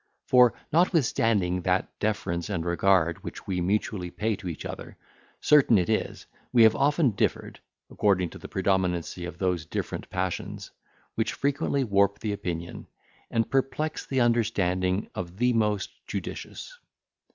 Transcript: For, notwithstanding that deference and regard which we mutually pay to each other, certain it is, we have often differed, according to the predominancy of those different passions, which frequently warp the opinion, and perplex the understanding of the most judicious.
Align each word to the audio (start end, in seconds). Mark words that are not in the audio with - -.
For, 0.25 0.55
notwithstanding 0.73 1.61
that 1.61 1.99
deference 1.99 2.49
and 2.49 2.65
regard 2.65 3.23
which 3.23 3.45
we 3.45 3.61
mutually 3.61 4.09
pay 4.09 4.35
to 4.37 4.47
each 4.49 4.65
other, 4.65 4.97
certain 5.41 5.77
it 5.77 5.89
is, 5.91 6.25
we 6.51 6.63
have 6.63 6.75
often 6.75 7.11
differed, 7.11 7.59
according 7.87 8.31
to 8.31 8.39
the 8.39 8.47
predominancy 8.47 9.25
of 9.25 9.37
those 9.37 9.63
different 9.67 10.09
passions, 10.09 10.71
which 11.13 11.33
frequently 11.33 11.83
warp 11.83 12.17
the 12.17 12.33
opinion, 12.33 12.87
and 13.29 13.51
perplex 13.51 14.03
the 14.07 14.21
understanding 14.21 15.07
of 15.13 15.37
the 15.37 15.53
most 15.53 15.91
judicious. 16.07 16.75